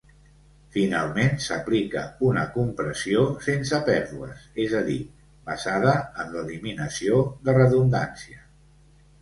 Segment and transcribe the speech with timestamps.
[0.75, 4.97] Finalment, s'aplica una compressió sense pèrdues, és a dir,
[5.51, 8.43] basada en l'eliminació de redundància.